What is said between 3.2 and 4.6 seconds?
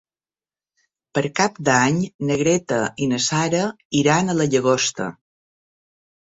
Sara iran a la